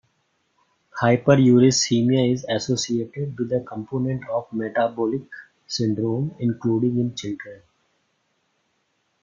Hyperuricemia 0.99 2.31
is 2.33 2.43
associated 2.49 3.37
with 3.37 3.51
components 3.67 4.25
of 4.31 4.51
metabolic 4.51 5.29
syndrome, 5.67 6.33
including 6.39 6.97
in 6.97 7.13
children. 7.13 7.61